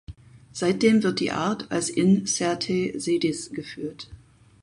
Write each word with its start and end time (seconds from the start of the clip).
Seitdem 0.51 1.03
wird 1.03 1.19
die 1.19 1.29
Art 1.31 1.69
als 1.71 1.87
Incertae 1.91 2.97
sedis 2.97 3.51
geführt. 3.51 4.09